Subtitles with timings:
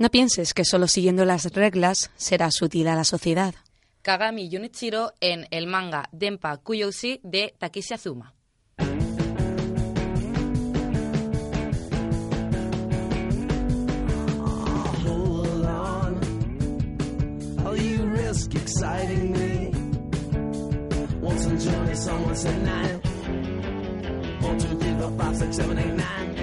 [0.00, 3.54] No pienses que solo siguiendo las reglas serás útil a la sociedad.
[4.00, 8.32] Kagami Junichiro en el manga Denpa Kuyoushi de Takeshi Azuma.
[15.04, 16.20] hold on.
[17.66, 19.70] All you risk exciting me.
[21.20, 23.00] Once a journey, someone said nine.
[24.40, 26.39] One, two, three, four, five, six, seven, eight, nine.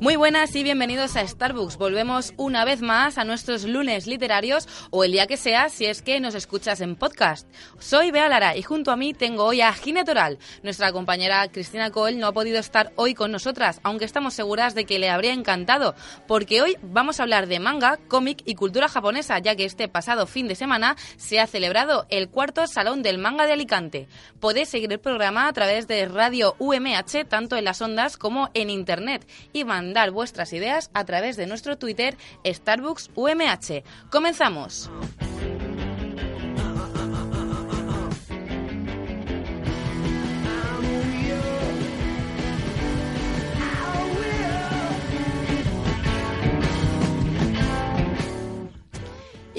[0.00, 1.76] Muy buenas y bienvenidos a Starbucks.
[1.76, 6.02] Volvemos una vez más a nuestros lunes literarios o el día que sea si es
[6.02, 7.48] que nos escuchas en podcast.
[7.80, 10.38] Soy Bea Lara y junto a mí tengo hoy a Gine Toral.
[10.62, 14.84] Nuestra compañera Cristina Cole no ha podido estar hoy con nosotras, aunque estamos seguras de
[14.84, 15.96] que le habría encantado,
[16.28, 20.28] porque hoy vamos a hablar de manga, cómic y cultura japonesa, ya que este pasado
[20.28, 24.06] fin de semana se ha celebrado el cuarto Salón del Manga de Alicante.
[24.38, 28.70] Podéis seguir el programa a través de Radio UMH, tanto en las ondas como en
[28.70, 33.82] internet, y mandar vuestras ideas a través de nuestro Twitter Starbucks UMH.
[34.10, 34.90] Comenzamos.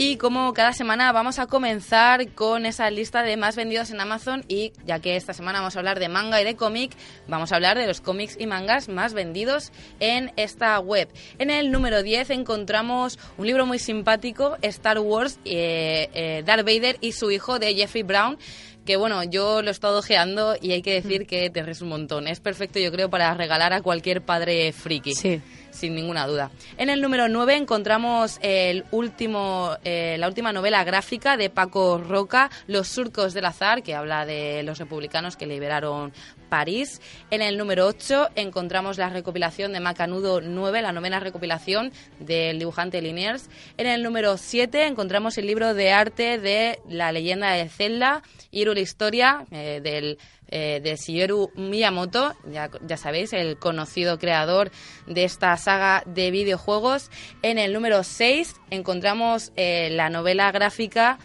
[0.02, 4.46] Y como cada semana vamos a comenzar con esa lista de más vendidos en Amazon
[4.48, 6.94] y ya que esta semana vamos a hablar de manga y de cómic,
[7.28, 11.10] vamos a hablar de los cómics y mangas más vendidos en esta web.
[11.38, 16.96] En el número 10 encontramos un libro muy simpático, Star Wars, eh, eh, Darth Vader
[17.02, 18.38] y su hijo de Jeffrey Brown
[18.86, 21.90] que bueno, yo lo he estado ojeando y hay que decir que te ríes un
[21.90, 22.28] montón.
[22.28, 25.14] Es perfecto, yo creo, para regalar a cualquier padre friki.
[25.14, 25.42] Sí.
[25.72, 26.52] Sin ninguna duda.
[26.78, 32.50] En el número 9 encontramos el último, eh, la última novela gráfica de Paco Roca,
[32.68, 36.12] Los surcos del azar, que habla de los republicanos que liberaron
[36.50, 37.00] París.
[37.30, 43.02] En el número 8 encontramos la recopilación de Macanudo 9, la novena recopilación del dibujante
[43.02, 43.50] Liniers.
[43.78, 48.82] En el número 7 encontramos el libro de arte de La leyenda de Zelda, Hyrule
[48.82, 50.18] Historia, eh, del
[50.52, 54.72] eh, de Shigeru Miyamoto, ya, ya sabéis, el conocido creador
[55.08, 57.10] de esta saga de videojuegos.
[57.42, 61.20] En el número 6 encontramos eh, la novela gráfica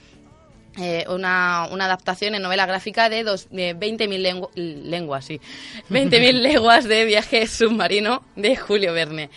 [0.76, 5.40] eh, una, una adaptación en novela gráfica de, dos- de 20.000 lengu- lenguas, sí.
[5.90, 9.30] 20.000 leguas de viaje submarino de Julio Verne.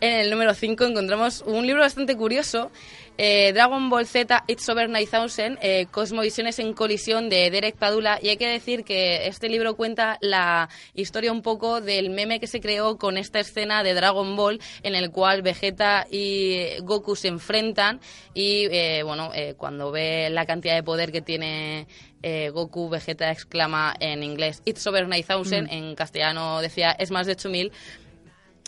[0.00, 2.70] En el número 5 encontramos un libro bastante curioso,
[3.18, 8.18] eh, Dragon Ball Z It's Over 9000, eh, Cosmovisiones en colisión de Derek Padula.
[8.20, 12.46] Y hay que decir que este libro cuenta la historia un poco del meme que
[12.46, 17.28] se creó con esta escena de Dragon Ball en el cual Vegeta y Goku se
[17.28, 18.00] enfrentan
[18.34, 21.86] y eh, bueno, eh, cuando ve la cantidad de poder que tiene
[22.22, 27.32] eh, Goku, Vegeta exclama en inglés It's over 9000, en castellano decía es más de
[27.32, 27.72] 8000.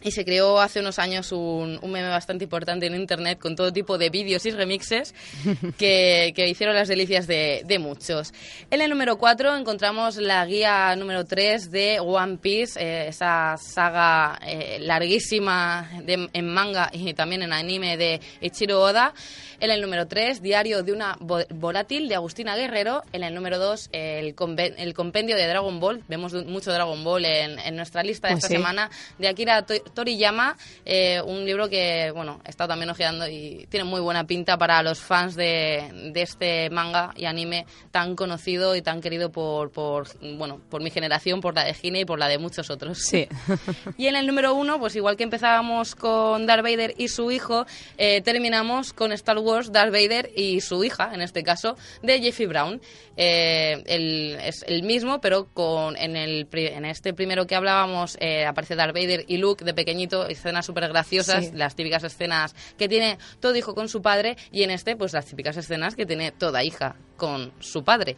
[0.06, 3.72] Y se creó hace unos años un, un meme bastante importante en internet con todo
[3.72, 5.16] tipo de vídeos y remixes
[5.78, 8.32] que, que hicieron las delicias de, de muchos.
[8.70, 14.38] En el número 4 encontramos la guía número 3 de One Piece, eh, esa saga
[14.46, 19.12] eh, larguísima de- en manga y también en anime de Ichiro Oda.
[19.60, 23.02] En el número 3, Diario de una vo- volátil de Agustina Guerrero.
[23.12, 24.34] En el número 2, el,
[24.76, 26.02] el compendio de Dragon Ball.
[26.08, 28.60] Vemos mucho Dragon Ball en, en nuestra lista de Pues esta sí.
[28.60, 33.66] semana de Akira To- Toriyama, eh, un libro que, bueno, he estado también ojeando y
[33.70, 38.76] tiene muy buena pinta para los fans de, de este manga y anime tan conocido
[38.76, 42.18] y tan querido por, por, bueno, por mi generación, por la de Gine y por
[42.18, 42.98] la de muchos otros.
[42.98, 43.28] Sí.
[43.98, 47.66] Y en el número uno, pues igual que empezábamos con Darth Vader y su hijo,
[47.98, 52.46] eh, terminamos con Star Wars, Darth Vader y su hija, en este caso, de Jeffrey
[52.46, 52.80] Brown.
[53.16, 58.44] Eh, el- es el mismo, pero con en, el, en este primero que hablábamos eh,
[58.44, 61.50] aparece Darth Vader y Luke de pequeñito, escenas súper graciosas, Sí.
[61.54, 65.26] las típicas escenas que tiene todo hijo con su padre, y en este, pues las
[65.26, 68.16] típicas escenas que tiene toda hija con su padre.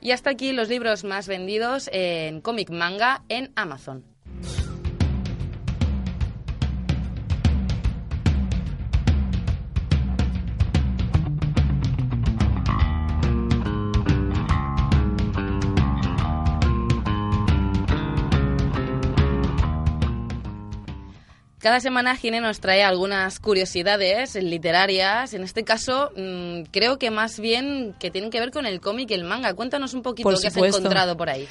[0.00, 4.02] Y hasta aquí los libros más vendidos en cómic manga en Amazon.
[21.60, 25.34] Cada semana Gine nos trae algunas curiosidades literarias.
[25.34, 29.10] En este caso, mm, creo que más bien que tienen que ver con el cómic
[29.10, 29.52] y el manga.
[29.52, 31.46] Cuéntanos un poquito Por qué has encontrado por ahí.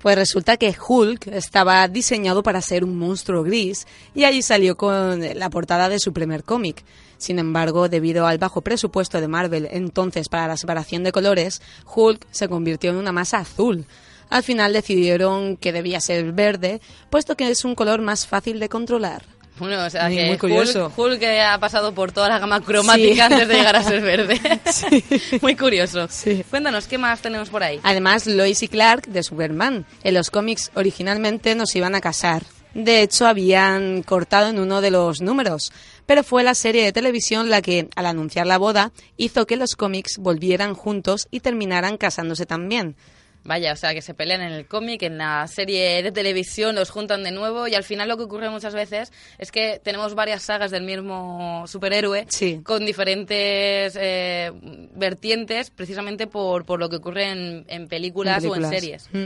[0.00, 5.22] Pues resulta que Hulk estaba diseñado para ser un monstruo gris y allí salió con
[5.38, 6.84] la portada de su primer cómic.
[7.16, 11.62] Sin embargo, debido al bajo presupuesto de Marvel entonces para la separación de colores,
[11.94, 13.86] Hulk se convirtió en una masa azul.
[14.30, 18.68] Al final decidieron que debía ser verde, puesto que es un color más fácil de
[18.68, 19.33] controlar.
[19.58, 20.92] Bueno, o sea Muy- que muy curioso.
[20.96, 23.32] Hulk, ha pasado por toda la gama cromática Sí.
[23.34, 24.40] antes de llegar a ser verde.
[25.42, 26.08] muy curioso.
[26.10, 26.44] Sí.
[26.50, 27.78] Cuéntanos, ¿qué más tenemos por ahí?
[27.84, 29.86] Además, Lois y Clark de Superman.
[30.02, 32.42] En los cómics originalmente no se iban a casar.
[32.74, 35.70] De hecho, habían cortado en uno de los números.
[36.06, 39.76] Pero fue la serie de televisión la que, al anunciar la boda, hizo que los
[39.76, 42.96] cómics volvieran juntos y terminaran casándose también.
[43.44, 46.88] Vaya, o sea, que se pelean en el cómic, en la serie de televisión, los
[46.88, 50.42] juntan de nuevo y al final lo que ocurre muchas veces es que tenemos varias
[50.42, 52.60] sagas del mismo superhéroe Sí.
[52.64, 54.50] con diferentes eh,
[54.94, 59.08] vertientes precisamente por, por lo que ocurre en, en películas, en o en series.
[59.12, 59.24] Mm.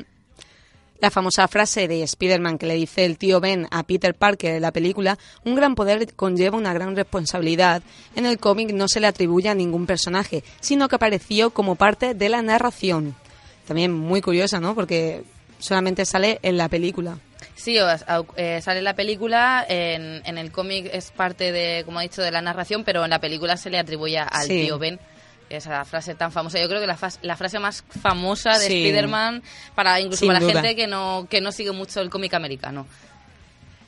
[1.00, 4.62] La famosa frase de Spider-Man que le dice el tío Ben a Peter Parker en
[4.62, 7.84] la película, un gran poder conlleva una gran responsabilidad.
[8.16, 12.14] En el cómic no se le atribuye a ningún personaje, sino que apareció como parte
[12.14, 13.14] de la narración.
[13.68, 14.74] También muy curiosa, ¿no?
[14.74, 15.22] Porque
[15.60, 17.18] solamente sale en la película.
[17.54, 21.98] Sí, o- eh, sale en la película, en, en el cómic es parte de, como
[22.00, 24.64] ha dicho, de la narración, pero en la película se le atribuye al Sí.
[24.66, 24.98] tío Ben.
[25.50, 26.60] Esa frase tan famosa.
[26.60, 28.84] Yo creo que la, la frase más famosa de Sí.
[28.84, 29.42] Spider-Man,
[29.74, 30.52] para, incluso Sin para duda.
[30.62, 32.86] gente que no, que no sigue mucho el cómic americano.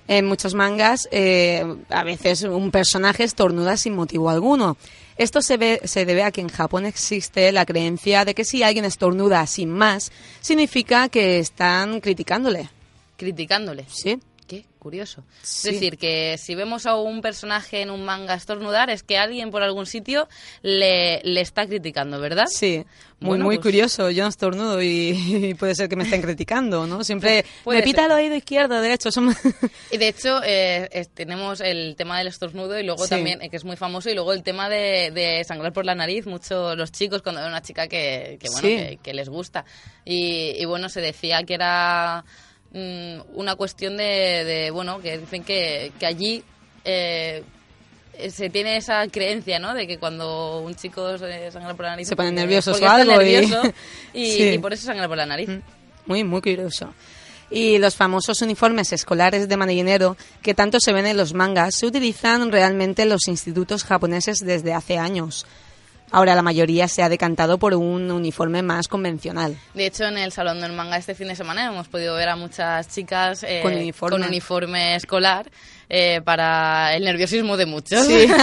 [0.08, 4.76] En muchos mangas, eh, a veces un personaje estornuda sin motivo alguno.
[5.20, 8.62] Esto se, ve- se debe a que en Japón existe la creencia de que si
[8.62, 12.70] alguien estornuda sin más, significa que están criticándole.
[13.18, 13.84] Criticándole.
[13.90, 14.18] ¿Sí?
[14.50, 15.22] Qué curioso.
[15.42, 15.68] Sí.
[15.68, 19.52] Es decir, que si vemos a un personaje en un manga estornudar, es que alguien
[19.52, 20.28] por algún sitio
[20.62, 22.46] le, le está criticando, ¿verdad?
[22.48, 22.84] Sí,
[23.20, 24.10] muy, Bueno, muy pues- curioso.
[24.10, 27.04] Yo no estornudo y, puede ser que me estén criticando, ¿no?
[27.04, 28.10] Siempre Puede me pita ser.
[28.10, 29.12] el oído izquierdo, derecho.
[29.12, 29.32] Son...
[29.92, 33.10] Y de hecho, eh, tenemos el tema del estornudo y luego Sí.
[33.10, 35.94] también, eh, que es muy famoso, y luego el tema de, de sangrar por la
[35.94, 36.26] nariz.
[36.26, 38.76] Muchos los chicos cuando ven una chica que, que, bueno, Sí.
[38.76, 39.64] que, que les gusta.
[40.04, 42.24] Y, y bueno, se decía que era
[42.72, 44.04] mm, una cuestión de,
[44.44, 46.42] de, bueno, que dicen que, que allí
[46.84, 47.42] eh,
[48.30, 49.74] se tiene esa creencia, ¿no?
[49.74, 52.08] De que cuando un chico se sangra por la nariz...
[52.08, 53.62] Se pone porque- nervioso o algo y- nervioso
[54.12, 54.42] y, Sí.
[54.54, 55.48] y por eso sangra por la nariz.
[56.06, 56.92] Muy, muy curioso.
[57.52, 61.86] Y los famosos uniformes escolares de marinero que tanto se ven en los mangas se
[61.86, 65.46] utilizan realmente en los institutos japoneses desde hace años.
[66.12, 69.56] Ahora la mayoría se ha decantado por un uniforme más convencional.
[69.74, 72.36] De hecho, en el Salón del Manga este fin de semana hemos podido ver a
[72.36, 74.18] muchas chicas eh, Con uniforme.
[74.18, 75.50] con uniforme escolar
[75.88, 78.06] eh, para el nerviosismo de muchos.
[78.06, 78.26] Sí.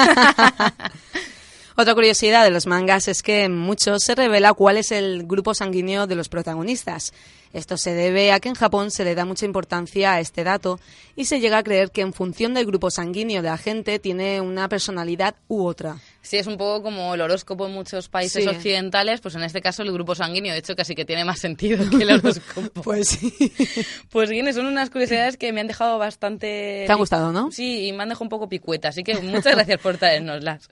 [1.79, 5.53] Otra curiosidad de los mangas es que en muchos se revela cuál es el grupo
[5.53, 7.13] sanguíneo de los protagonistas.
[7.53, 10.79] Esto se debe a que en Japón se le da mucha importancia a este dato
[11.15, 14.41] y se llega a creer que en función del grupo sanguíneo de la gente tiene
[14.41, 15.97] una personalidad u otra.
[16.27, 18.49] Sí, es un poco como el horóscopo en muchos países Sí.
[18.49, 21.89] occidentales, pues en este caso el grupo sanguíneo, de hecho casi que tiene más sentido
[21.89, 22.81] que el horóscopo.
[22.83, 23.33] Pues sí.
[24.11, 26.83] Pues bien, son unas curiosidades que me han dejado bastante...
[26.85, 27.49] Te han gustado, ¿no?
[27.51, 30.67] Sí, y me han dejado un poco picueta, así que muchas gracias por traernoslas.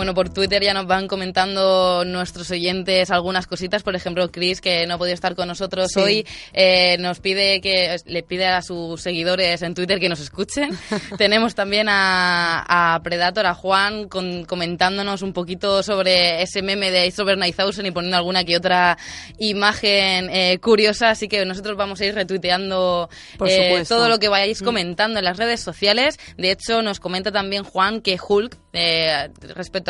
[0.00, 3.82] Bueno, por Twitter ya nos van comentando nuestros oyentes algunas cositas.
[3.82, 6.00] Por ejemplo, Chris, que no ha podido estar con nosotros Sí.
[6.00, 10.70] hoy, eh, nos pide que le pide a sus seguidores en Twitter que nos escuchen.
[11.18, 17.06] Tenemos también a, a Predator, a Juan, con- comentándonos un poquito sobre ese meme de
[17.06, 18.96] Ace Over 9000 y poniendo alguna que otra
[19.38, 21.10] imagen eh, curiosa.
[21.10, 23.10] Así que nosotros vamos a ir retuiteando
[23.46, 26.18] eh, todo lo que vayáis comentando en las redes sociales.
[26.38, 29.28] De hecho, nos comenta también Juan que Hulk, eh,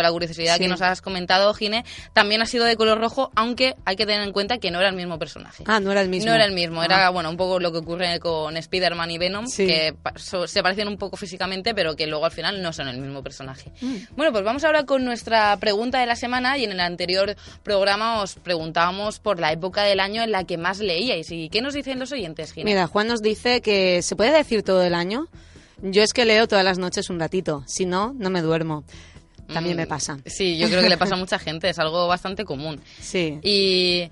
[0.01, 0.63] respecto a la curiosidad Sí.
[0.63, 4.23] que nos has comentado, Gine, también ha sido de color rojo, aunque hay que tener
[4.27, 5.65] en cuenta que no era el mismo personaje.
[5.67, 6.29] Ah, no era el mismo.
[6.29, 6.85] No era el mismo, Ah.
[6.87, 9.67] era bueno un poco lo que ocurre con Spider-Man y Venom, Sí.
[9.67, 12.99] que so- se parecen un poco físicamente, pero que luego al final no son el
[12.99, 13.71] mismo personaje.
[13.81, 13.97] Mm.
[14.17, 18.21] Bueno, pues vamos ahora con nuestra pregunta de la semana y en el anterior programa
[18.23, 21.31] os preguntábamos por la época del año en la que más leíais.
[21.31, 22.65] ¿Y qué nos dicen los oyentes, Gine?
[22.65, 25.27] Mira, Juan nos dice que se puede decir todo el año.
[25.83, 27.65] Yo es que leo todas las noches un ratito.
[27.67, 28.85] Si no, no me duermo.
[29.53, 30.19] También me Mm, pasa.
[30.27, 32.81] Sí, yo creo que le pasa a mucha gente, es algo bastante común.
[33.01, 33.39] Sí.
[33.43, 34.11] Y,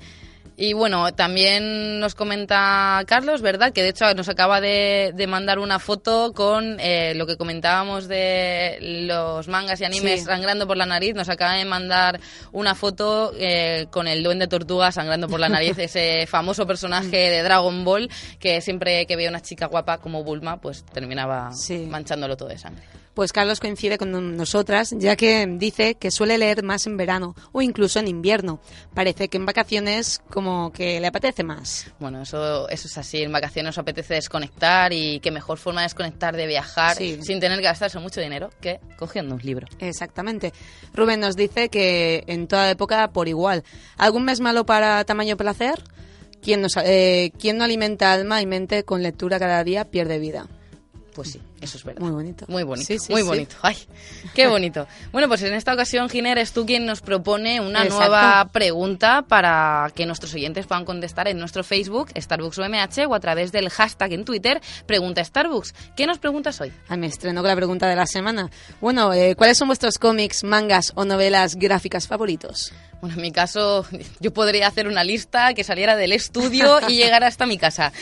[0.61, 3.73] y bueno, también nos comenta Carlos, ¿verdad?
[3.73, 8.09] Que de hecho nos acaba de, de mandar una foto con eh, lo que comentábamos
[8.09, 10.26] de los mangas y animes Sí.
[10.26, 11.14] sangrando por la nariz.
[11.14, 12.18] Nos acaba de mandar
[12.50, 17.42] una foto eh, con el duende tortuga sangrando por la nariz, ese famoso personaje de
[17.45, 21.87] Dragon Ball que siempre que veía una chica guapa como Bulma, pues terminaba Sí.
[21.88, 22.83] manchándolo todo de sangre.
[23.19, 27.61] Pues Carlos coincide con nosotras, ya que dice que suele leer más en verano o
[27.61, 28.61] incluso en invierno.
[28.95, 31.91] Parece que en vacaciones como que le apetece más.
[31.99, 33.25] Bueno, eso, eso es así.
[33.25, 37.19] En vacaciones os apetece desconectar y qué mejor forma de desconectar, de viajar, Sí.
[37.21, 39.67] sin tener que gastarse mucho dinero que cogiendo un libro.
[39.81, 40.53] Exactamente.
[40.95, 43.65] Rubén nos dice que en toda época por igual.
[43.97, 45.83] ¿Algún mes malo para tamaño placer?
[46.41, 50.47] Quien, nos, eh, quien no alimenta alma y mente con lectura cada día pierde vida.
[51.17, 52.00] Pues sí, eso es verdad.
[52.03, 52.45] Muy bonito.
[52.49, 53.29] Muy bonito, Sí, sí, muy sí.
[53.29, 53.57] bonito.
[53.62, 53.77] Ay,
[54.35, 54.87] qué bonito.
[55.12, 57.99] Bueno, pues en esta ocasión, Giner, eres tú quien nos propone una Exacto.
[57.99, 63.21] nueva pregunta para que nuestros oyentes puedan contestar en nuestro Facebook, Starbucks UMH, o a
[63.21, 65.75] través del hashtag en Twitter, Pregunta Starbucks.
[65.97, 66.73] ¿Qué nos preguntas hoy?
[66.88, 68.50] Ay, me estreno con la pregunta de la semana.
[68.81, 72.73] Bueno, eh, ¿cuáles son vuestros cómics, mangas o novelas gráficas favoritos?
[73.00, 73.87] Bueno, en mi caso,
[74.21, 77.93] yo podría hacer una lista que saliera del estudio y llegara hasta mi casa.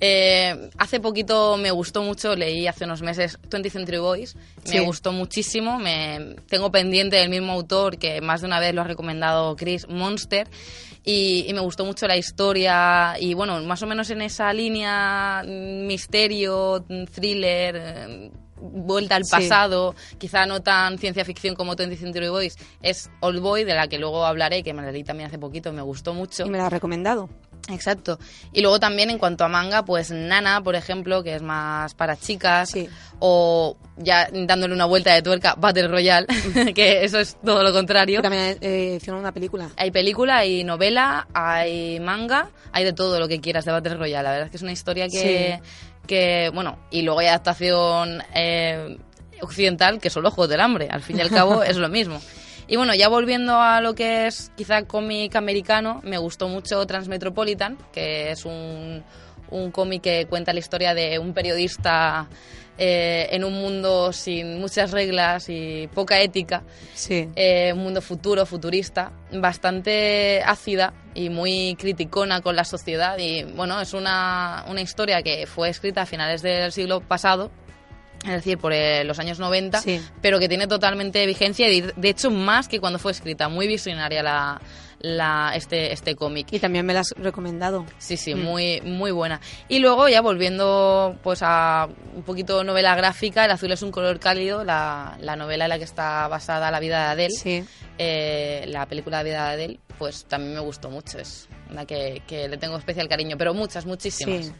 [0.00, 4.36] Eh, hace poquito me gustó mucho, leí hace unos meses 20th Century Boys.
[4.70, 5.78] Me gustó muchísimo.
[5.78, 9.88] Me, tengo pendiente del mismo autor que más de una vez lo ha recomendado Chris
[9.88, 10.48] Monster.
[11.06, 15.42] Y, y me gustó mucho la historia y bueno, más o menos en esa línea
[15.44, 18.30] misterio, thriller, eh,
[18.60, 19.30] vuelta al Sí.
[19.30, 23.88] pasado, quizá no tan ciencia ficción como 20th Century Boys, es Old Boy, de la
[23.88, 26.44] que luego hablaré, que me la leí también hace poquito, me gustó mucho.
[26.46, 27.28] Y me la ha recomendado.
[27.70, 28.18] Exacto.
[28.52, 32.14] Y luego también en cuanto a manga, pues Nana, por ejemplo, que es más para
[32.14, 32.88] chicas, Sí.
[33.20, 36.26] o ya dándole una vuelta de tuerca, Battle Royale,
[36.74, 38.20] que eso es todo lo contrario.
[38.20, 39.70] También eh, hicieron una película.
[39.78, 44.24] Hay película, hay novela, hay manga, hay de todo lo que quieras de Battle Royale.
[44.24, 45.58] La verdad es que es una historia que,
[46.06, 48.98] que bueno, y luego hay adaptación eh,
[49.40, 50.88] occidental, que son los Juegos del Hambre.
[50.90, 52.20] Al fin y al cabo es lo mismo.
[52.66, 57.76] Y bueno, ya volviendo a lo que es quizá cómic americano, me gustó mucho Transmetropolitan,
[57.92, 59.04] que es un,
[59.50, 62.26] un cómic que cuenta la historia de un periodista
[62.78, 66.62] eh, en un mundo sin muchas reglas y poca ética
[66.94, 67.28] Sí.
[67.36, 73.16] eh, un mundo futuro, futurista, bastante ácida y muy criticona con la sociedad.
[73.18, 77.50] Y bueno, es una, una historia que fue escrita a finales del siglo pasado,
[78.24, 80.00] es decir, por eh, los años 90, Sí.
[80.22, 83.48] pero que tiene totalmente vigencia y de hecho más que cuando fue escrita.
[83.48, 84.60] Muy visionaria la,
[85.00, 86.48] la, este, este cómic.
[86.52, 87.84] Y también me la has recomendado.
[87.98, 88.40] Sí, sí, Mm.
[88.42, 89.40] muy, muy buena.
[89.68, 94.18] Y luego ya volviendo pues a un poquito novela gráfica, El azul es un color
[94.18, 97.64] cálido, la, la novela en la que está basada la vida de Adele, Sí.
[97.98, 102.22] eh, la película La vida de Adele, pues también me gustó mucho, es una que,
[102.26, 104.46] que le tengo especial cariño, pero muchas, muchísimas.
[104.46, 104.52] Sí.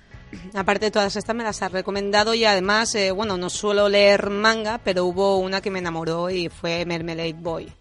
[0.55, 4.31] Aparte de todas estas me las has recomendado y además, eh, bueno, no suelo leer
[4.31, 7.73] manga, pero hubo una que me enamoró y fue Mermelade Boy.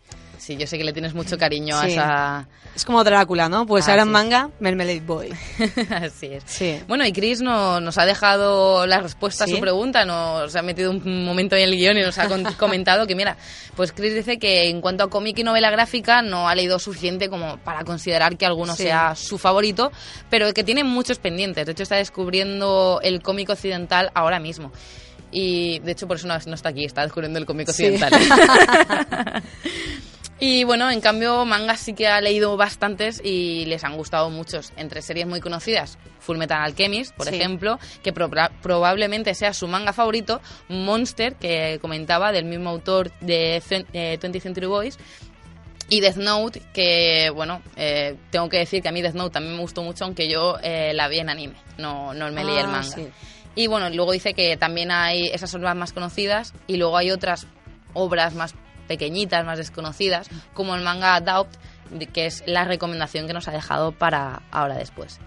[0.44, 2.48] Sí, yo sé que le tienes mucho cariño a esa...
[2.76, 3.66] Es como Drácula, ¿no?
[3.66, 5.30] Pues Ah, ahora en manga, Mermelade Boy.
[5.90, 6.44] Así es.
[6.46, 6.82] Sí.
[6.86, 9.54] Bueno, y Chris no- nos ha dejado la respuesta ¿Sí?
[9.54, 13.08] a su pregunta, nos ha metido un momento en el guion y nos ha comentado
[13.08, 13.38] que, mira,
[13.78, 17.30] pues Chris dice que en cuanto a cómic y novela gráfica no ha leído suficiente
[17.30, 18.84] como para considerar que alguno Sí.
[18.84, 19.94] sea su favorito,
[20.30, 21.66] pero que tiene muchos pendientes.
[21.66, 24.74] De hecho, está descubriendo el cómic occidental ahora mismo.
[25.32, 27.96] Y de hecho, por eso no, no está aquí, está descubriendo el cómic Sí.
[30.46, 34.74] Y bueno, en cambio, mangas sí que ha leído bastantes y les han gustado muchos.
[34.76, 37.36] Entre series muy conocidas, Full Metal Alchemist, por Sí.
[37.36, 43.86] ejemplo, que probablemente sea su manga favorito, Monster, que comentaba, del mismo autor de Cen-
[43.94, 45.00] eh, 20th Century Boys,
[45.88, 49.56] y Death Note, que bueno, eh, tengo que decir que a mí Death Note también
[49.56, 52.66] me gustó mucho, aunque yo eh, la vi en anime, no, no me leí el
[52.66, 52.84] Ah, manga.
[52.84, 53.08] sí.
[53.56, 57.48] Y bueno, luego dice que también hay esas obras más conocidas y luego hay otras
[57.94, 58.56] obras más
[58.88, 61.50] pequeñitas, más desconocidas, como el manga Doubt,
[62.13, 65.20] que es la recomendación que nos ha dejado para ahora después.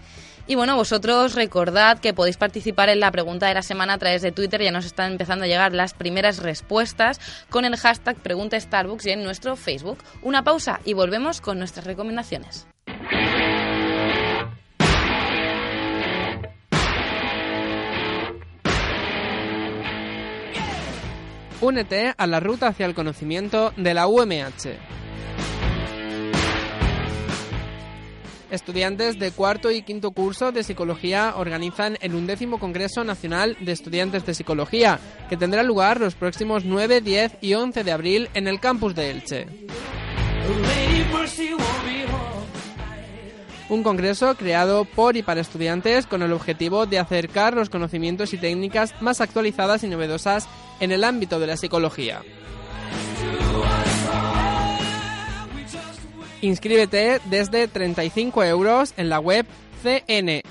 [0.49, 4.21] Y bueno, vosotros recordad que podéis participar en la pregunta de la semana a través
[4.21, 8.57] de Twitter, ya nos están empezando a llegar las primeras respuestas con el hashtag Pregunta
[8.57, 9.97] Starbucks y en nuestro Facebook.
[10.21, 12.65] Una pausa y volvemos con nuestras recomendaciones.
[21.59, 24.77] Únete a la ruta hacia el conocimiento de la UMH.
[28.51, 34.25] Estudiantes de cuarto y quinto curso de psicología organizan el undécimo Congreso Nacional de Estudiantes
[34.25, 34.99] de Psicología,
[35.29, 39.11] que tendrá lugar los próximos 9, 10 y 11 de abril en el campus de
[39.11, 39.47] Elche.
[43.69, 48.37] Un congreso creado por y para estudiantes con el objetivo de acercar los conocimientos y
[48.37, 50.47] técnicas más actualizadas y novedosas
[50.79, 52.21] en el ámbito de la psicología.
[56.41, 59.45] Inscríbete desde 35 euros en la web
[59.83, 60.47] cnep.umh.es.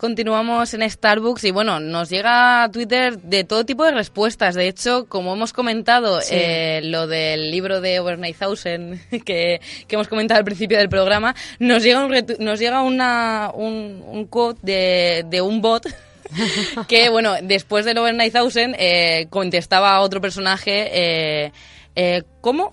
[0.00, 4.54] Continuamos en Starbucks y bueno, nos llega a Twitter de todo tipo de respuestas.
[4.54, 6.36] De hecho, como hemos comentado Sí.
[6.38, 11.82] eh, lo del libro de 9000 que, que hemos comentado al principio del programa, nos
[11.82, 15.86] llega un, nos llega una, un, un quote de, de un bot
[16.88, 21.52] que bueno, después del 9000 eh, contestaba a otro personaje, eh,
[21.94, 22.72] eh, ¿cómo?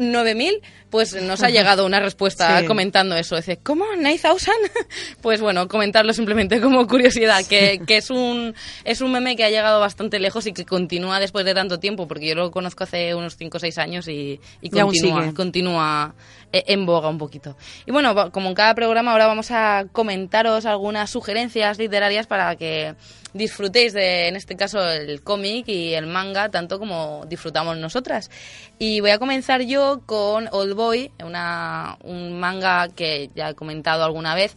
[0.00, 0.60] Mm, ¿9000?
[0.90, 2.66] Pues nos ha llegado una respuesta Sí.
[2.66, 3.36] comentando eso.
[3.36, 3.84] Dice, ¿cómo?
[3.96, 4.48] ¿9000?
[5.22, 8.54] Pues bueno, comentarlo simplemente como curiosidad, que, que es, un,
[8.84, 12.08] es un meme que ha llegado bastante lejos y que continúa después de tanto tiempo,
[12.08, 15.34] porque yo lo conozco hace unos 5 o 6 años y, y continúa, sigue.
[15.34, 16.14] continúa
[16.52, 17.56] eh, en boga un poquito.
[17.86, 22.94] Y bueno, como en cada programa, ahora vamos a comentaros algunas sugerencias literarias para que
[23.32, 28.30] disfrutéis de, en este caso, el cómic y el manga, tanto como disfrutamos nosotras.
[28.78, 34.04] Y voy a comenzar yo con Old Boy, una, un manga que ya he comentado
[34.04, 34.56] alguna vez.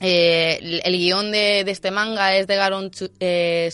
[0.00, 3.70] Eh, el, el guion de, de este manga es de Garon eh,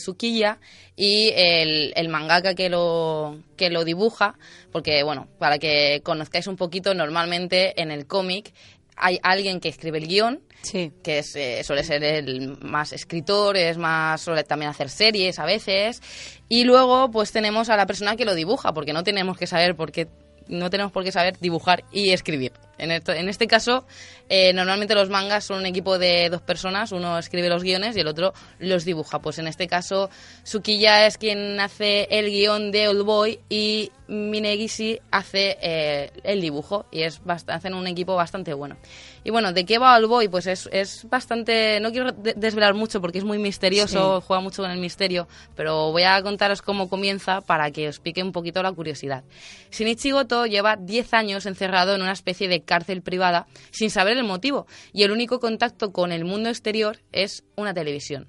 [0.96, 4.34] y el, el mangaka que lo, que lo dibuja,
[4.72, 8.52] porque bueno, para que conozcáis un poquito, normalmente en el cómic
[8.96, 10.90] hay alguien que escribe el guion, Sí.
[11.04, 15.44] que es, eh, suele ser el más escritor, es más, suele también hacer series a
[15.44, 16.02] veces.
[16.48, 19.76] Y luego, pues tenemos a la persona que lo dibuja, porque no tenemos que saber
[19.76, 20.08] por qué,
[20.48, 22.52] no tenemos por qué saber dibujar y escribir.
[22.78, 23.86] En, en este caso,
[24.28, 28.00] eh, normalmente los mangas son un equipo de dos personas, uno escribe los guiones y
[28.00, 29.20] el otro los dibuja.
[29.20, 30.10] Pues en este caso,
[30.42, 36.86] Sukiya es quien hace el guion de Old Boy y Minegishi hace eh, el dibujo
[36.92, 38.76] y es hacen un equipo bastante bueno.
[39.24, 40.28] Y bueno, ¿de qué va Old Boy?
[40.28, 41.80] Pues es, es bastante...
[41.80, 45.90] No quiero de- desvelar mucho porque es muy misterioso, juega mucho con el misterio, pero
[45.90, 49.24] voy a contaros cómo comienza para que os pique un poquito la curiosidad.
[49.72, 54.24] Shinichi Goto lleva 10 años encerrado en una especie de cárcel privada sin saber el
[54.24, 58.28] motivo y el único contacto con el mundo exterior es una televisión.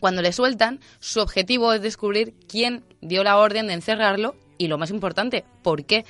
[0.00, 4.78] Cuando le sueltan, su objetivo es descubrir quién dio la orden de encerrarlo y, lo
[4.78, 6.04] más importante, por qué.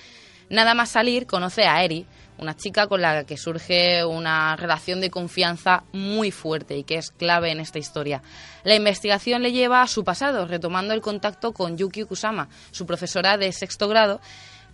[0.49, 2.07] Nada más salir, conoce a Eri,
[2.38, 7.11] una chica con la que surge una relación de confianza muy fuerte y que es
[7.11, 8.22] clave en esta historia.
[8.64, 13.38] La investigación le lleva a su pasado, retomando el contacto con Yuki Kusama, su profesora
[13.38, 14.20] de sexto grado,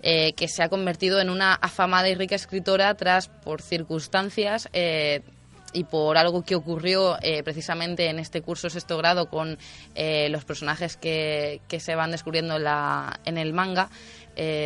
[0.02, 5.22] eh, que se ha convertido en una afamada y rica escritora tras, por circunstancias, eh,
[5.74, 9.56] y por algo que ocurrió eh, precisamente en este curso sexto grado con
[10.28, 13.88] los personajes que, que se van descubriendo en, la, en el manga,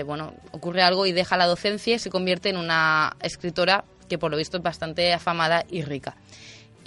[0.04, 4.32] bueno, ocurre algo y deja la docencia y se convierte en una escritora que por
[4.32, 6.16] lo visto es bastante afamada y rica.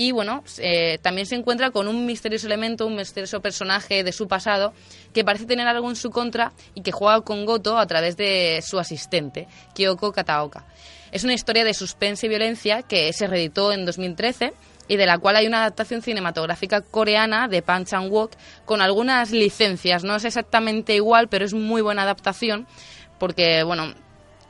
[0.02, 4.30] Y bueno, eh, también se encuentra con un misterioso elemento, un misterioso personaje de su
[4.30, 4.72] pasado
[5.14, 8.62] que parece tener algo en su contra y que juega con Goto a través de
[8.66, 10.66] su asistente, Kyoko Kataoka.
[11.12, 14.54] Es una historia de suspense y violencia que se reeditó en 2013
[14.88, 18.32] y de la cual hay una adaptación cinematográfica coreana de Pan Chan Wook
[18.64, 20.06] con algunas licencias.
[20.06, 22.68] No es exactamente igual, pero es muy buena adaptación
[23.20, 23.94] porque, bueno,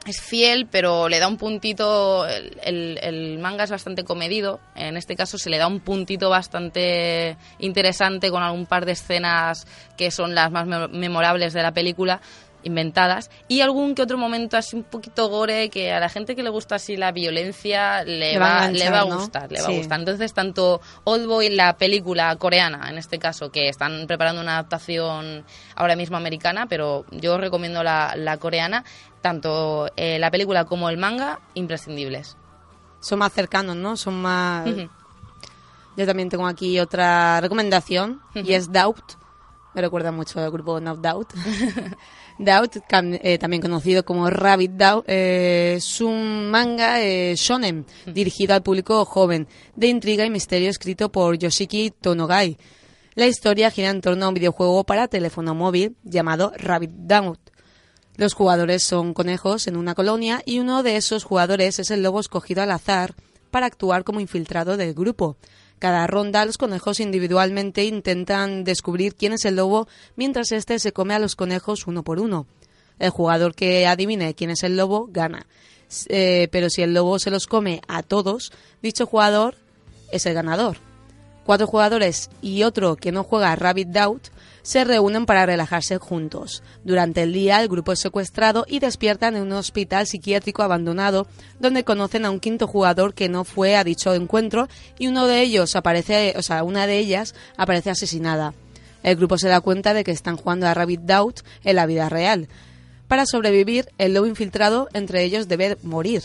[0.06, 2.26] es fiel, pero le da un puntito.
[2.28, 4.60] El, el- el manga es bastante comedido.
[4.76, 9.68] En este caso se le da un puntito bastante interesante con algún par de escenas
[9.98, 12.22] que son las más me- memorables de la película
[12.64, 16.44] inventadas y algún que otro momento así un poquito gore que a la gente que
[16.44, 19.16] le gusta así la violencia le, Le va a va, enganchar, le va a ¿no?
[19.18, 19.78] gustar le va a Sí.
[19.78, 25.46] gustar entonces tanto Oldboy la película coreana en este caso que están preparando una adaptación
[25.76, 28.84] ahora mismo americana pero yo os recomiendo la, la coreana
[29.22, 32.36] tanto eh, la película como el manga imprescindibles
[33.00, 33.96] Son más cercanos, ¿no?
[33.96, 34.68] Son más...
[34.68, 34.90] Ujú.
[35.96, 39.14] Yo también tengo aquí otra recomendación y es Doubt.
[39.74, 41.34] Me recuerda mucho al grupo No Doubt.
[42.40, 42.78] Doubt,
[43.22, 49.04] eh, también conocido como Rabbit Doubt, eh, es un manga eh, shonen dirigido al público
[49.04, 52.58] joven, de intriga y misterio escrito por Yoshiki Tonogai.
[53.16, 57.42] La historia gira en torno a un videojuego para teléfono móvil llamado Rabbit Doubt.
[58.16, 62.22] Los jugadores son conejos en una colonia y uno de esos jugadores es el lobo
[62.22, 63.16] escogido al azar
[63.52, 65.36] para actuar como infiltrado del grupo.
[65.80, 69.88] Cada ronda los conejos individualmente intentan descubrir quién es el lobo
[70.18, 72.46] mientras éste se come a los conejos uno por uno.
[73.00, 75.48] El jugador que adivine quién es el lobo gana.
[76.10, 79.56] Eh, pero si el lobo se los come a todos, dicho jugador
[80.12, 80.78] es el ganador.
[81.46, 84.28] Cuatro jugadores y otro que no juega Rabbit Doubt
[84.62, 86.64] se reúnen para relajarse juntos.
[86.84, 91.28] Durante el día el grupo es secuestrado y despiertan en un hospital psiquiátrico abandonado
[91.60, 94.68] donde conocen a un quinto jugador que no fue a dicho encuentro
[94.98, 98.54] y uno de ellos aparece, o sea, una de ellas aparece asesinada.
[99.04, 102.10] El grupo se da cuenta de que están jugando a Rabbit Doubt en la vida
[102.10, 102.48] real.
[103.08, 106.24] Para sobrevivir, el lobo infiltrado entre ellos debe morir.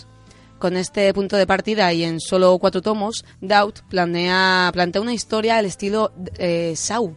[0.58, 5.58] Con este punto de partida y en solo cuatro tomos, Doubt planea, plantea una historia
[5.58, 7.16] al estilo eh, Sau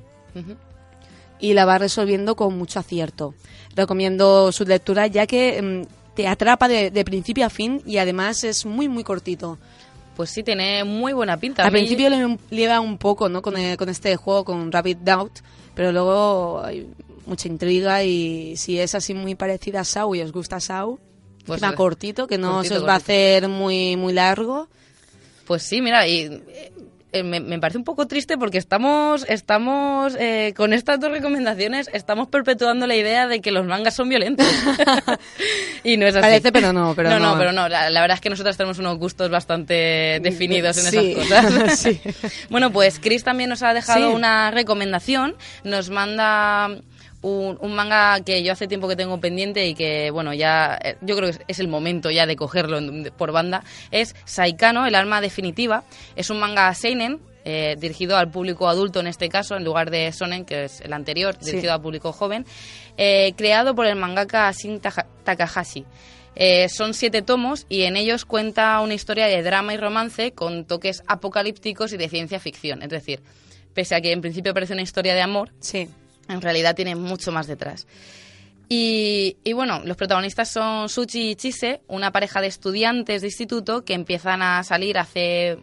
[1.40, 3.34] y la va resolviendo con mucho acierto.
[3.76, 8.44] Recomiendo su lectura ya que mm, te atrapa de, de principio a fin y además
[8.44, 9.58] es muy muy cortito.
[10.16, 11.64] Pues sí, tiene muy buena pinta.
[11.64, 13.42] Al mí- principio le lleva un poco ¿no?
[13.44, 15.40] con, con este juego, con Rapid Doubt,
[15.76, 16.88] pero luego hay
[17.28, 20.98] mucha intriga y si es así muy parecida a Sau y os gusta Sau,
[21.46, 24.68] Pues, cortito, que no cortito, se os va a hacer muy, muy largo.
[25.46, 26.42] Pues sí, mira, y
[27.20, 31.90] eh, me, me parece un poco triste porque estamos, estamos eh, con estas dos recomendaciones,
[31.94, 34.46] estamos perpetuando la idea de que los mangas son violentos.
[35.84, 36.22] y no es así.
[36.22, 37.38] Parece, pero no, pero no, no.
[37.38, 37.68] pero no.
[37.70, 41.80] La, la verdad es que nosotros tenemos unos gustos bastante definidos en Sí, esas cosas.
[41.80, 42.02] sí.
[42.50, 44.16] Bueno, pues Chris también nos ha dejado Sí.
[44.16, 45.36] una recomendación.
[45.64, 46.70] Nos manda
[47.22, 50.98] un, un manga que yo hace tiempo que tengo pendiente y que, bueno, ya eh,
[51.02, 52.80] yo creo que es- el momento ya de cogerlo
[53.18, 53.64] por banda.
[53.92, 55.84] Es Saikano, el alma definitiva.
[56.16, 57.20] Es un manga seinen.
[57.50, 60.92] eh, dirigido al público adulto en este caso, en lugar de Sonen, que es el
[60.92, 61.46] anterior, Sí.
[61.52, 62.46] dirigido al público joven,
[62.98, 65.86] eh, creado por el mangaka Shin Taha- Takahashi.
[66.36, 70.66] Eh, son siete tomos y en ellos cuenta una historia de drama y romance con
[70.66, 72.82] toques apocalípticos y de ciencia ficción.
[72.84, 73.22] Es decir,
[73.74, 75.88] pese a que en principio parece una historia de amor, Sí.
[76.30, 77.88] En realidad tiene mucho más detrás.
[78.70, 83.86] Y, y bueno, los protagonistas son Suchi y Chise, una pareja de estudiantes de instituto
[83.86, 85.58] que empiezan a salir hace eh,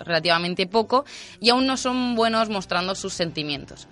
[0.00, 1.04] relativamente poco
[1.40, 3.86] y aún no son buenos mostrando sus sentimientos.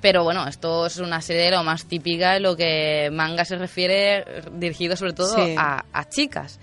[0.00, 3.56] Pero bueno, esto es una serie de lo más típica en lo que manga se
[3.56, 5.54] refiere, dirigido sobre todo Sí.
[5.58, 6.60] a, a chicas.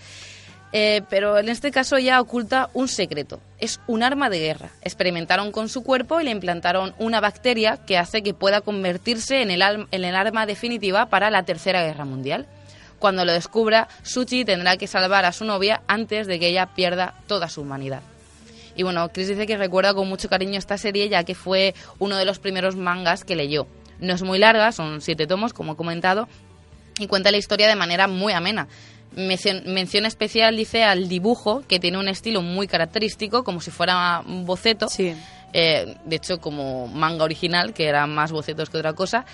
[0.73, 3.41] Eh, pero en este caso ella oculta un secreto.
[3.59, 4.69] Es un arma de guerra.
[4.81, 9.51] Experimentaron con su cuerpo y le implantaron una bacteria que hace que pueda convertirse en
[9.51, 12.47] el, en el arma definitiva para la Tercera Guerra Mundial.
[12.99, 17.15] Cuando lo descubra, Suchi tendrá que salvar a su novia antes de que ella pierda
[17.27, 18.01] toda su humanidad.
[18.75, 22.15] Y bueno, Chris dice que recuerda con mucho cariño esta serie ya que fue uno
[22.15, 23.67] de los primeros mangas que leyó.
[23.99, 26.27] No es muy larga, son siete tomos, como he comentado,
[26.97, 28.67] y cuenta la historia de manera muy amena.
[29.15, 34.45] Mención, especial dice al dibujo, que tiene un estilo muy característico, como si fuera un
[34.45, 34.87] boceto.
[34.87, 35.15] Sí.
[35.53, 39.25] Eh, de hecho, como manga original, que eran más bocetos que otra cosa,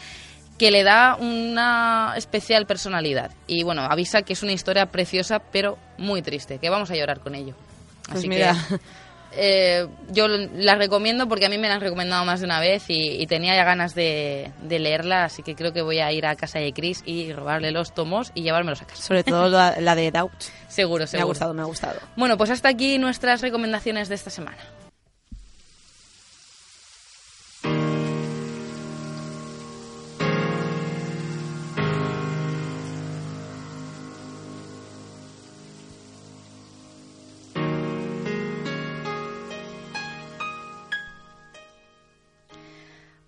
[0.57, 3.31] que le da una especial personalidad.
[3.45, 7.19] Y bueno, avisa que es una historia preciosa, pero muy triste, que vamos a llorar
[7.19, 7.53] con ello.
[8.07, 8.55] Pues Así mira.
[8.69, 8.79] que
[9.37, 12.85] eh, yo la recomiendo porque a mí me la han recomendado más de una vez
[12.89, 16.25] y, y tenía ya ganas de, de leerla, así que creo que voy a ir
[16.25, 19.01] a casa de Chris y robarle los tomos y llevármelos a casa.
[19.01, 20.33] Sobre todo la, la de Doubt.
[20.67, 21.27] Seguro, Me ha seguro.
[21.27, 21.99] gustado, me ha gustado.
[22.15, 24.57] Bueno, pues hasta aquí nuestras recomendaciones de esta semana.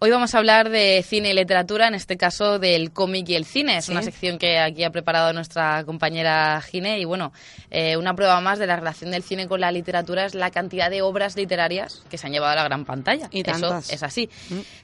[0.01, 3.43] Hoy vamos a hablar de cine y literatura, en este caso del cómic y el
[3.43, 3.79] cine.
[3.79, 3.91] Es Sí.
[3.91, 6.99] una sección que aquí ha preparado nuestra compañera Gine.
[7.01, 7.33] Y bueno,
[7.69, 10.89] eh, una prueba más de la relación del cine con la literatura es la cantidad
[10.89, 13.27] de obras literarias que se han llevado a la gran pantalla.
[13.31, 13.89] Y Eso tantas.
[13.91, 14.29] es así.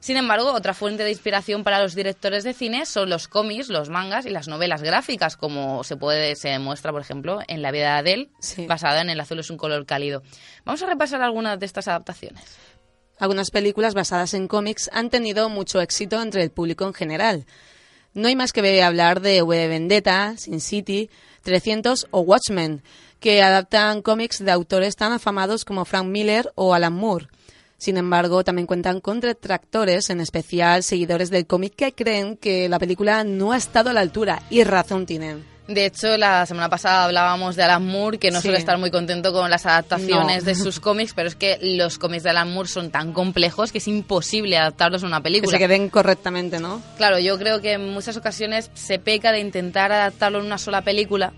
[0.02, 3.88] Sin embargo, otra fuente de inspiración para los directores de cine son los cómics, los
[3.90, 7.94] mangas y las novelas gráficas, como se puede se demuestra, por ejemplo, en La vida
[7.94, 8.66] de Adele, Sí.
[8.66, 10.24] basada en El azul es un color cálido.
[10.66, 12.44] Vamos a repasar algunas de estas adaptaciones.
[13.18, 17.46] Algunas películas basadas en cómics han tenido mucho éxito entre el público en general.
[18.14, 21.10] No hay más que hablar de V de Vendetta, Sin City,
[21.44, 22.82] 300 o Watchmen,
[23.20, 27.28] que adaptan cómics de autores tan afamados como Frank Miller o Alan Moore.
[27.78, 32.80] Sin embargo, también cuentan con detractores, en especial seguidores del cómic que creen que la
[32.80, 35.55] película no ha estado a la altura, y razón tienen.
[35.68, 38.44] De hecho, la semana pasada hablábamos de Alan Moore, que no Sí.
[38.44, 40.48] suele estar muy contento con las adaptaciones No.
[40.48, 43.80] de sus cómics, pero es que los cómics de Alan Moore son tan complejos que
[43.80, 45.52] es imposible adaptarlos a una Que película.
[45.52, 46.84] se queden correctamente, ¿no?
[46.98, 50.84] Claro, yo creo que en muchas ocasiones se peca de intentar adaptarlo en una sola
[50.84, 51.34] película,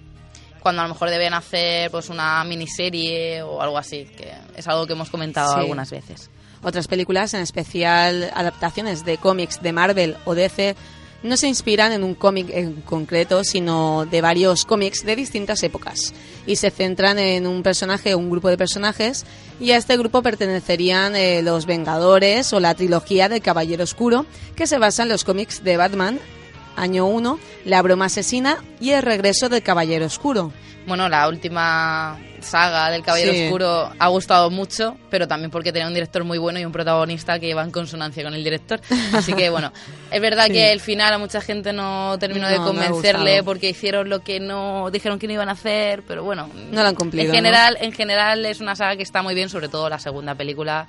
[0.59, 4.85] cuando a lo mejor deben hacer pues una miniserie o algo así, que es algo
[4.85, 5.59] que hemos comentado Sí.
[5.61, 6.29] algunas veces.
[6.63, 10.75] Otras películas, en especial adaptaciones de cómics de Marvel o DC,
[11.27, 16.13] no se inspiran en un cómic en concreto, sino de varios cómics de distintas épocas.
[16.45, 19.25] Y se centran en un personaje o un grupo de personajes,
[19.59, 24.67] y a este grupo pertenecerían eh, los Vengadores o la trilogía del Caballero Oscuro, que
[24.67, 26.19] se basa en los cómics de Batman
[26.77, 30.53] año 1, La broma asesina y El regreso del Caballero Oscuro.
[30.85, 33.45] Bueno, la última saga del Caballero Sí.
[33.45, 37.39] Oscuro ha gustado mucho, pero también porque tenía un director muy bueno y un protagonista
[37.39, 38.79] que iba en consonancia con el director.
[39.13, 39.71] Así que bueno,
[40.11, 40.53] es verdad Sí.
[40.53, 44.39] que el final a mucha gente no terminó de No, convencerle porque hicieron lo que
[44.39, 47.35] no dijeron que no iban a hacer, pero bueno, No lo han cumplido, En ¿no?
[47.35, 50.87] general, en general es una saga que está muy bien, sobre todo la segunda película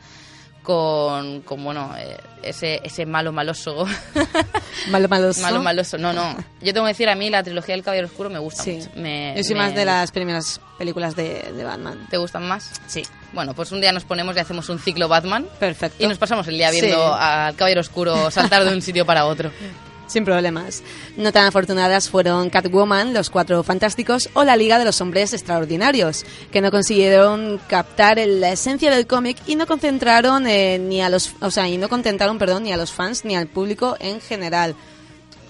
[0.69, 3.87] con, con bueno, eh, ese, ese malo maloso.
[4.91, 5.41] Malo, maloso.
[5.41, 5.97] malo maloso.
[5.99, 6.37] No, no.
[6.61, 8.73] Yo tengo que decir, a mí la trilogía del Caballero Oscuro me gusta Sí.
[8.77, 8.91] mucho.
[8.97, 12.07] Me- Yo soy me- más de las primeras películas de, de Batman.
[12.11, 12.71] ¿Te gustan más?
[12.87, 13.03] Sí.
[13.33, 15.47] Bueno, pues un día nos ponemos y hacemos un ciclo Batman.
[15.59, 16.05] Perfecto.
[16.05, 17.19] Y nos pasamos el día viendo Sí.
[17.19, 19.51] al Caballero Oscuro saltar de un sitio para otro.
[20.09, 20.83] Sin problemas.
[21.17, 26.25] No tan afortunadas fueron Catwoman, Los Cuatro Fantásticos o la Liga de los Hombres Extraordinarios,
[26.51, 31.33] que no consiguieron captar la esencia del cómic y no concentraron eh, ni a los,
[31.41, 34.75] o sea, y no contentaron, perdón, ni a los fans ni al público en general.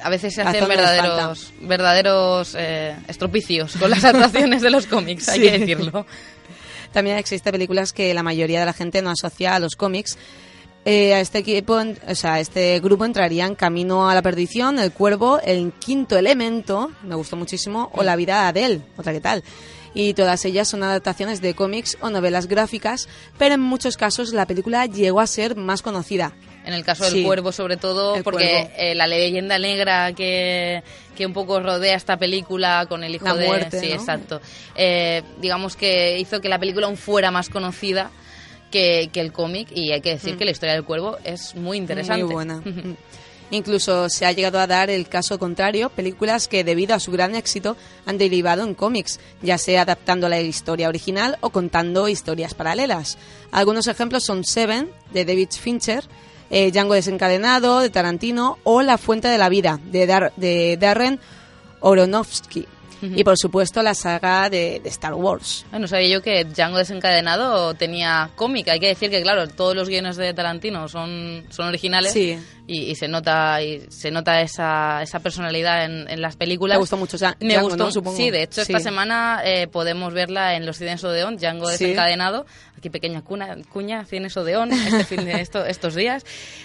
[0.02, 5.40] A veces se hacen verdaderos, verdaderos eh, estropicios con las adaptaciones de los cómics, hay
[5.40, 5.46] Sí.
[5.46, 6.04] que decirlo.
[6.92, 10.16] También existen películas que la mayoría de la gente no asocia a los cómics.
[10.90, 14.78] Eh, a este equipo, en- o sea, a este grupo entrarían Camino a la Perdición,
[14.78, 19.20] El Cuervo, El Quinto Elemento, me gustó muchísimo, o La Vida de Adele, otra que
[19.20, 19.44] tal.
[19.94, 24.46] Y todas ellas son adaptaciones de cómics o novelas gráficas, pero en muchos casos la
[24.46, 26.32] película llegó a ser más conocida.
[26.64, 27.24] En el caso del Sí.
[27.24, 30.82] cuervo, sobre todo, porque eh, la leyenda negra que,
[31.16, 33.46] que un poco rodea esta película con el hijo La de...
[33.46, 33.94] muerte, Sí, ¿no?
[33.94, 34.40] exacto.
[34.74, 38.10] Eh, digamos que hizo que la película aún fuera más conocida
[38.70, 41.76] que, que el cómic y hay que decir que la historia del cuervo es muy
[41.78, 42.22] interesante.
[42.22, 42.26] Mm.
[42.26, 42.62] Muy buena.
[42.64, 43.54] Mm.
[43.54, 47.34] Incluso se ha llegado a dar el caso contrario, películas que debido a su gran
[47.34, 53.16] éxito han derivado en cómics, ya sea adaptando la historia original o contando historias paralelas.
[53.50, 56.04] Algunos ejemplos son Seven, de David Fincher,
[56.50, 61.18] eh, Django desencadenado, de Tarantino, o La fuente de la vida, de, Dar- de Darren
[61.82, 62.66] Aronofsky.
[63.00, 65.64] Y por supuesto la saga de, de Star Wars.
[65.72, 68.68] No sabía yo que Django desencadenado tenía cómic.
[68.68, 72.38] Hay que decir que, claro, todos los guiones de Tarantino son, son originales Sí.
[72.66, 76.76] y, y se nota y se nota esa, esa personalidad en, en las películas.
[76.76, 77.90] Te gustó mucho Me Django, gustó, ¿no?
[77.92, 78.16] Supongo.
[78.16, 78.30] sí.
[78.30, 81.94] De hecho, esta semana eh, podemos verla en los cines Odeón, Django Sí.
[82.78, 86.24] Aquí pequeña cuna, cuña, cines Odeón, este fin de esto, estos días.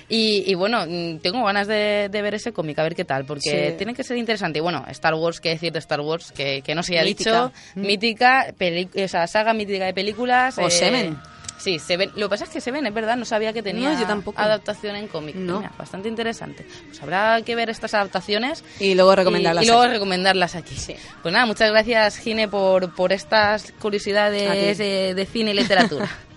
[0.09, 3.25] Y, y bueno, mm, tengo ganas de, de ver ese cómic, a ver qué tal,
[3.25, 3.77] porque Sí.
[3.77, 4.59] tiene que ser interesante.
[4.59, 6.31] Y bueno, Star Wars, ¿qué decir de Star Wars?
[6.31, 7.51] Que, que no se haya Mítica.
[7.51, 7.51] dicho.
[7.75, 10.57] Mítica, peli- sea, saga mítica de películas.
[10.59, 11.17] O Seven.
[11.63, 12.11] Sí, Seven.
[12.15, 14.41] Lo que pasa es que Seven, es verdad, no sabía que tenía No, yo tampoco.
[14.41, 15.35] adaptación en cómic.
[15.35, 15.59] No.
[15.59, 16.65] Mira, bastante interesante.
[16.87, 19.93] Pues habrá que ver estas adaptaciones Y luego recomendarlas y, y luego aquí.
[19.93, 20.75] recomendarlas aquí.
[21.21, 26.09] Pues nada, muchas gracias, Gine, por, por estas curiosidades de, de cine y literatura.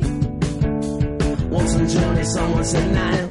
[1.56, 3.23] Once in journey, someone said nine.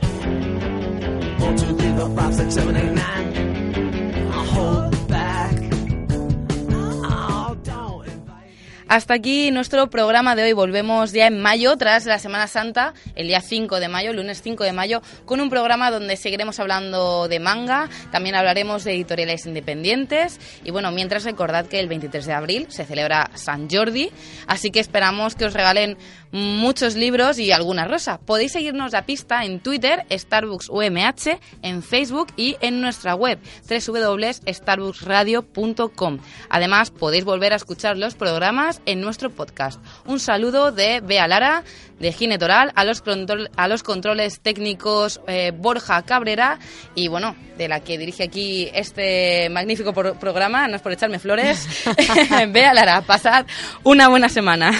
[8.92, 10.52] Hasta aquí nuestro programa de hoy.
[10.52, 14.64] Volvemos ya en mayo, tras la Semana Santa, el día 5 de mayo, lunes 5
[14.64, 20.38] de mayo, con un programa donde seguiremos hablando de manga, también hablaremos de editoriales independientes.
[20.62, 24.10] Y bueno, mientras recordad que el 23 de abril se celebra San Jordi,
[24.46, 25.96] así que esperamos que os regalen
[26.32, 28.18] muchos libros y alguna rosa.
[28.18, 36.18] Podéis seguirnos la pista en Twitter, Starbucks UMH, en Facebook y en nuestra web www.starbucksradio.com.
[36.48, 39.80] Además, podéis volver a escuchar los programas en nuestro podcast.
[40.06, 41.62] Un saludo de Bea Lara,
[41.98, 43.02] de Gine Toral, a los,
[43.56, 46.58] a los controles técnicos eh, Borja Cabrera
[46.94, 51.18] y bueno, de la que dirige aquí este magnífico pro- programa, no es por echarme
[51.18, 51.68] flores,
[52.48, 53.46] Bea Lara, pasad
[53.84, 54.72] una buena semana.